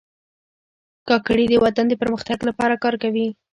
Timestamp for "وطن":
1.63-1.85